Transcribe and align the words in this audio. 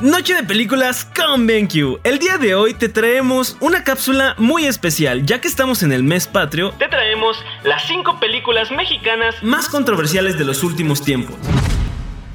Noche 0.00 0.32
de 0.36 0.44
películas 0.44 1.10
con 1.12 1.48
BenQ. 1.48 1.98
El 2.04 2.20
día 2.20 2.38
de 2.38 2.54
hoy 2.54 2.72
te 2.72 2.88
traemos 2.88 3.56
una 3.58 3.82
cápsula 3.82 4.36
muy 4.38 4.64
especial, 4.64 5.26
ya 5.26 5.40
que 5.40 5.48
estamos 5.48 5.82
en 5.82 5.90
el 5.90 6.04
mes 6.04 6.28
patrio. 6.28 6.70
Te 6.78 6.86
traemos 6.86 7.36
las 7.64 7.88
5 7.88 8.20
películas 8.20 8.70
mexicanas 8.70 9.34
más 9.42 9.68
controversiales 9.68 10.38
de 10.38 10.44
los 10.44 10.62
últimos 10.62 11.02
tiempos. 11.02 11.34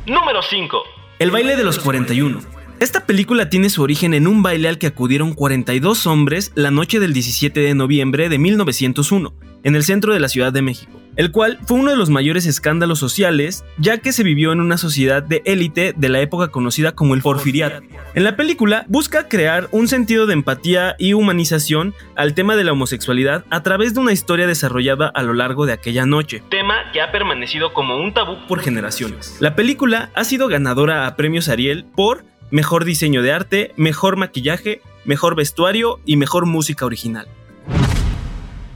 Número 0.06 0.42
5. 0.42 0.84
El 1.20 1.32
baile 1.32 1.56
de 1.56 1.64
los 1.64 1.80
41. 1.80 2.42
Esta 2.82 3.06
película 3.06 3.50
tiene 3.50 3.70
su 3.70 3.82
origen 3.82 4.14
en 4.14 4.28
un 4.28 4.44
baile 4.44 4.68
al 4.68 4.78
que 4.78 4.88
acudieron 4.88 5.32
42 5.32 6.06
hombres 6.06 6.52
la 6.56 6.70
noche 6.70 7.00
del 7.00 7.14
17 7.14 7.62
de 7.62 7.76
noviembre 7.76 8.28
de 8.28 8.40
1901, 8.40 9.34
en 9.64 9.76
el 9.78 9.86
centro 9.86 10.14
de 10.14 10.20
la 10.20 10.28
Ciudad 10.28 10.52
de 10.52 10.64
México 10.64 11.03
el 11.16 11.32
cual 11.32 11.60
fue 11.66 11.78
uno 11.78 11.92
de 11.92 11.98
los 11.98 12.10
mayores 12.10 12.46
escándalos 12.46 13.00
sociales, 13.00 13.66
ya 13.78 14.00
que 14.00 14.12
se 14.12 14.24
vivió 14.24 14.52
en 14.52 14.60
una 14.60 14.78
sociedad 14.78 15.24
de 15.24 15.42
élite 15.46 15.94
de 15.96 16.10
la 16.10 16.20
época 16.20 16.50
conocida 16.50 16.94
como 16.94 17.14
el 17.14 17.22
porfiriato. 17.22 17.84
En 18.16 18.24
la 18.24 18.36
película 18.36 18.86
busca 18.88 19.28
crear 19.28 19.68
un 19.72 19.88
sentido 19.88 20.26
de 20.26 20.34
empatía 20.34 20.96
y 20.98 21.14
humanización 21.14 21.94
al 22.16 22.34
tema 22.34 22.56
de 22.56 22.64
la 22.64 22.72
homosexualidad 22.72 23.46
a 23.50 23.64
través 23.64 23.94
de 23.94 24.00
una 24.00 24.12
historia 24.12 24.48
desarrollada 24.48 25.08
a 25.08 25.24
lo 25.24 25.34
largo 25.34 25.66
de 25.66 25.74
aquella 25.74 26.06
noche, 26.06 26.44
tema 26.50 26.92
que 26.92 27.02
ha 27.02 27.12
permanecido 27.12 27.74
como 27.74 27.98
un 27.98 28.14
tabú 28.14 28.38
por 28.48 28.60
generaciones. 28.60 29.38
La 29.40 29.56
película 29.56 30.10
ha 30.16 30.24
sido 30.24 30.48
ganadora 30.48 31.08
a 31.08 31.16
premios 31.16 31.50
Ariel 31.50 31.86
por 31.96 32.26
mejor 32.52 32.86
diseño 32.86 33.22
de 33.22 33.32
arte, 33.32 33.72
mejor 33.78 34.16
maquillaje, 34.18 34.82
mejor 35.06 35.36
vestuario 35.36 36.00
y 36.06 36.18
mejor 36.18 36.46
música 36.46 36.86
original. 36.86 37.28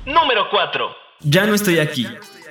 Número 0.05 0.49
4 0.49 1.06
ya 1.21 1.45
no 1.45 1.53
estoy 1.53 1.80
aquí. 1.80 2.07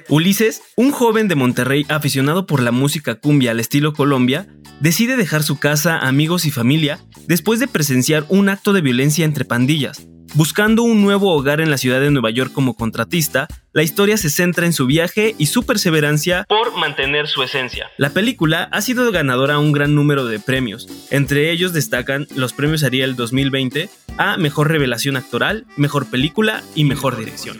Ulises, 0.08 0.62
un 0.76 0.92
joven 0.92 1.26
de 1.26 1.34
Monterrey 1.34 1.84
aficionado 1.88 2.46
por 2.46 2.62
la 2.62 2.70
música 2.70 3.16
cumbia 3.16 3.50
al 3.50 3.60
estilo 3.60 3.92
Colombia, 3.92 4.46
decide 4.80 5.16
dejar 5.16 5.42
su 5.42 5.58
casa, 5.58 5.98
amigos 5.98 6.44
y 6.44 6.50
familia 6.50 7.00
después 7.26 7.58
de 7.58 7.66
presenciar 7.66 8.24
un 8.28 8.48
acto 8.48 8.72
de 8.72 8.82
violencia 8.82 9.24
entre 9.24 9.44
pandillas. 9.44 10.06
Buscando 10.34 10.82
un 10.82 11.02
nuevo 11.02 11.32
hogar 11.32 11.60
en 11.60 11.70
la 11.70 11.78
ciudad 11.78 12.00
de 12.00 12.10
Nueva 12.10 12.30
York 12.30 12.52
como 12.52 12.74
contratista, 12.74 13.48
la 13.72 13.82
historia 13.82 14.16
se 14.16 14.28
centra 14.28 14.66
en 14.66 14.72
su 14.72 14.86
viaje 14.86 15.34
y 15.38 15.46
su 15.46 15.64
perseverancia 15.64 16.44
por 16.48 16.76
mantener 16.76 17.26
su 17.26 17.42
esencia. 17.42 17.88
La 17.96 18.10
película 18.10 18.68
ha 18.70 18.82
sido 18.82 19.10
ganadora 19.12 19.54
a 19.54 19.58
un 19.58 19.72
gran 19.72 19.94
número 19.94 20.26
de 20.26 20.38
premios, 20.38 20.88
entre 21.10 21.50
ellos 21.50 21.72
destacan 21.72 22.26
los 22.34 22.52
premios 22.52 22.84
Ariel 22.84 23.16
2020 23.16 23.88
a 24.18 24.36
Mejor 24.36 24.68
Revelación 24.68 25.16
Actoral, 25.16 25.64
Mejor 25.76 26.10
Película 26.10 26.62
y 26.74 26.84
Mejor 26.84 27.16
Dirección. 27.16 27.58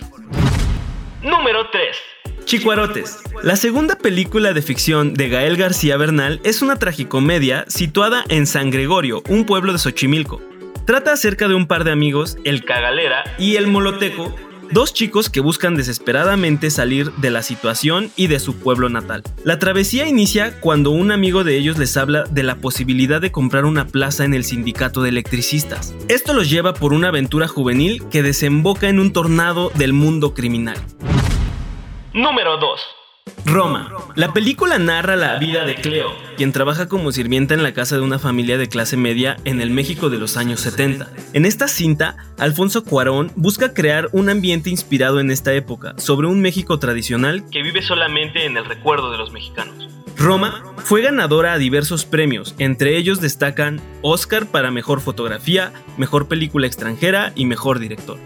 Número 1.67 1.71
3. 1.73 2.45
Chicuarotes. 2.45 3.19
La 3.43 3.57
segunda 3.57 3.97
película 3.97 4.53
de 4.53 4.63
ficción 4.63 5.15
de 5.15 5.29
Gael 5.29 5.57
García 5.57 5.97
Bernal 5.97 6.41
es 6.45 6.63
una 6.63 6.77
tragicomedia 6.77 7.65
situada 7.69 8.25
en 8.29 8.47
San 8.47 8.71
Gregorio, 8.71 9.23
un 9.29 9.45
pueblo 9.47 9.73
de 9.73 9.79
Xochimilco. 9.79 10.41
Trata 10.85 11.13
acerca 11.13 11.49
de 11.49 11.55
un 11.55 11.67
par 11.67 11.85
de 11.85 11.91
amigos, 11.91 12.37
el 12.45 12.65
Cagalera 12.65 13.25
y 13.39 13.57
el 13.57 13.67
Moloteco, 13.67 14.35
dos 14.71 14.95
chicos 14.95 15.29
que 15.29 15.41
buscan 15.41 15.77
desesperadamente 15.77 16.71
salir 16.71 17.11
de 17.15 17.31
la 17.31 17.43
situación 17.43 18.11
y 18.17 18.29
de 18.29 18.39
su 18.39 18.57
pueblo 18.57 18.89
natal. 18.89 19.25
La 19.43 19.59
travesía 19.59 20.07
inicia 20.07 20.61
cuando 20.61 20.91
un 20.91 21.11
amigo 21.11 21.43
de 21.43 21.57
ellos 21.57 21.79
les 21.79 21.97
habla 21.97 22.25
de 22.31 22.45
la 22.45 22.57
posibilidad 22.57 23.21
de 23.21 23.33
comprar 23.33 23.65
una 23.65 23.89
plaza 23.89 24.25
en 24.25 24.35
el 24.35 24.45
sindicato 24.45 25.03
de 25.03 25.09
electricistas. 25.09 25.95
Esto 26.09 26.33
los 26.33 26.49
lleva 26.49 26.75
por 26.75 26.93
una 26.93 27.09
aventura 27.09 27.49
juvenil 27.49 28.05
que 28.09 28.23
desemboca 28.23 28.89
en 28.89 29.01
un 29.01 29.13
tornado 29.13 29.73
del 29.75 29.93
mundo 29.93 30.33
criminal. 30.33 30.77
Número 32.17 32.57
2. 32.57 32.81
Roma. 33.45 33.93
La 34.15 34.33
película 34.33 34.79
narra 34.79 35.17
la 35.17 35.37
vida 35.37 35.67
de 35.67 35.75
Cleo, 35.75 36.15
quien 36.39 36.51
trabaja 36.51 36.89
como 36.89 37.13
sirvienta 37.13 37.53
en 37.53 37.63
la 37.63 37.75
casa 37.75 37.97
de 37.97 38.01
una 38.01 38.19
familia 38.19 38.57
de 38.57 38.71
clase 38.71 38.97
media 38.97 39.37
en 39.45 39.61
el 39.61 39.69
México 39.69 40.09
de 40.09 40.17
los 40.17 40.39
años 40.39 40.61
70. 40.61 41.11
En 41.35 41.45
esta 41.45 41.69
cinta, 41.69 42.17
Alfonso 42.39 42.85
Cuarón 42.85 43.33
busca 43.37 43.75
crear 43.75 44.09
un 44.13 44.31
ambiente 44.31 44.71
inspirado 44.71 45.21
en 45.21 45.31
esta 45.31 45.53
época, 45.53 45.93
sobre 45.99 46.27
un 46.27 46.41
México 46.41 46.79
tradicional 46.79 47.45
que 47.51 47.63
vive 47.63 47.83
solamente 47.83 48.47
en 48.47 48.57
el 48.57 48.65
recuerdo 48.65 49.13
de 49.13 49.19
los 49.19 49.31
mexicanos. 49.31 49.87
Roma 50.17 50.65
fue 50.79 51.03
ganadora 51.03 51.53
a 51.53 51.59
diversos 51.59 52.07
premios, 52.07 52.55
entre 52.59 52.97
ellos 52.97 53.21
destacan 53.21 53.79
Oscar 54.01 54.47
para 54.47 54.71
Mejor 54.71 55.03
Fotografía, 55.03 55.71
Mejor 55.99 56.29
Película 56.29 56.67
Extranjera 56.67 57.33
y 57.35 57.45
Mejor 57.45 57.79
Director. 57.79 58.19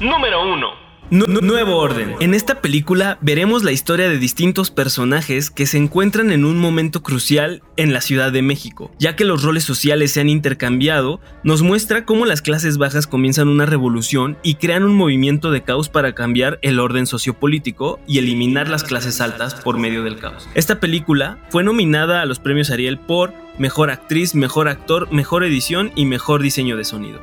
Número 0.00 0.50
1 0.50 0.81
nuevo 1.12 1.76
orden. 1.76 2.14
En 2.20 2.32
esta 2.32 2.62
película 2.62 3.18
veremos 3.20 3.64
la 3.64 3.72
historia 3.72 4.08
de 4.08 4.18
distintos 4.18 4.70
personajes 4.70 5.50
que 5.50 5.66
se 5.66 5.76
encuentran 5.76 6.32
en 6.32 6.46
un 6.46 6.58
momento 6.58 7.02
crucial 7.02 7.62
en 7.76 7.92
la 7.92 8.00
Ciudad 8.00 8.32
de 8.32 8.40
México. 8.40 8.90
Ya 8.98 9.14
que 9.14 9.24
los 9.24 9.42
roles 9.42 9.64
sociales 9.64 10.12
se 10.12 10.20
han 10.20 10.30
intercambiado, 10.30 11.20
nos 11.44 11.60
muestra 11.62 12.06
cómo 12.06 12.24
las 12.24 12.40
clases 12.40 12.78
bajas 12.78 13.06
comienzan 13.06 13.48
una 13.48 13.66
revolución 13.66 14.38
y 14.42 14.54
crean 14.54 14.84
un 14.84 14.96
movimiento 14.96 15.50
de 15.50 15.62
caos 15.62 15.90
para 15.90 16.14
cambiar 16.14 16.58
el 16.62 16.80
orden 16.80 17.06
sociopolítico 17.06 18.00
y 18.06 18.18
eliminar 18.18 18.68
las 18.68 18.82
clases 18.82 19.20
altas 19.20 19.54
por 19.54 19.78
medio 19.78 20.02
del 20.04 20.18
caos. 20.18 20.48
Esta 20.54 20.80
película 20.80 21.38
fue 21.50 21.62
nominada 21.62 22.22
a 22.22 22.26
los 22.26 22.38
premios 22.38 22.70
Ariel 22.70 22.98
por 22.98 23.34
Mejor 23.58 23.90
Actriz, 23.90 24.34
Mejor 24.34 24.68
Actor, 24.68 25.12
Mejor 25.12 25.44
Edición 25.44 25.92
y 25.94 26.06
Mejor 26.06 26.42
Diseño 26.42 26.78
de 26.78 26.84
Sonido. 26.84 27.20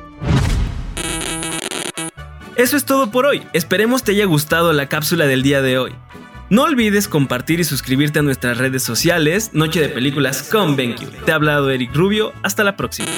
Eso 2.56 2.76
es 2.76 2.84
todo 2.84 3.10
por 3.10 3.26
hoy. 3.26 3.42
Esperemos 3.52 4.02
te 4.02 4.12
haya 4.12 4.24
gustado 4.24 4.72
la 4.72 4.86
cápsula 4.86 5.26
del 5.26 5.42
día 5.42 5.62
de 5.62 5.78
hoy. 5.78 5.92
No 6.50 6.64
olvides 6.64 7.06
compartir 7.06 7.60
y 7.60 7.64
suscribirte 7.64 8.18
a 8.18 8.22
nuestras 8.22 8.58
redes 8.58 8.82
sociales, 8.82 9.50
Noche 9.52 9.80
de 9.80 9.88
Películas 9.88 10.42
con 10.42 10.74
BenQ. 10.74 11.24
Te 11.24 11.30
ha 11.30 11.36
hablado 11.36 11.70
Eric 11.70 11.94
Rubio, 11.94 12.32
hasta 12.42 12.64
la 12.64 12.76
próxima. 12.76 13.08